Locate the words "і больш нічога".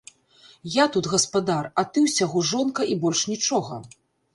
2.95-3.85